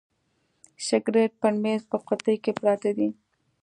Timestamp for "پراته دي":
2.59-3.09